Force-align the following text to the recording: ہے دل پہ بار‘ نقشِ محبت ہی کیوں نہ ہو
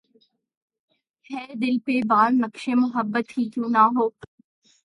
ہے 1.25 1.43
دل 1.61 1.75
پہ 1.85 1.95
بار‘ 2.09 2.29
نقشِ 2.33 2.63
محبت 2.75 3.27
ہی 3.33 3.43
کیوں 3.53 3.69
نہ 3.69 3.83
ہو 3.95 4.05